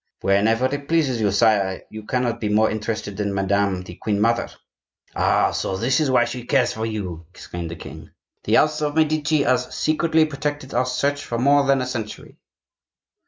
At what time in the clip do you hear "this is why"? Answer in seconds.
5.77-6.25